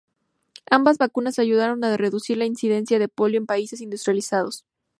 Ambas 0.71 0.97
vacunas 0.97 1.37
ayudaron 1.37 1.83
a 1.83 1.95
reducir 1.95 2.35
la 2.35 2.47
incidencia 2.47 2.97
de 2.97 3.07
polio 3.07 3.37
en 3.39 3.45
países 3.45 3.81
industrializados. 3.81 4.65